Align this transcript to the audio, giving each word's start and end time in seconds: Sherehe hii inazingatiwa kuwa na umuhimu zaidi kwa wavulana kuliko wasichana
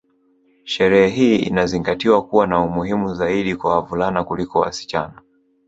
Sherehe 0.63 1.07
hii 1.07 1.35
inazingatiwa 1.35 2.25
kuwa 2.27 2.47
na 2.47 2.59
umuhimu 2.61 3.13
zaidi 3.15 3.55
kwa 3.55 3.75
wavulana 3.75 4.23
kuliko 4.23 4.59
wasichana 4.59 5.21